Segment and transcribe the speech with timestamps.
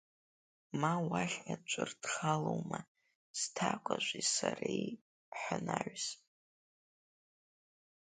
[0.79, 2.79] Ма уахь аӡәыр дхалоума
[3.39, 4.87] сҭакәажәи сареи
[5.41, 6.05] ҳнаҩс.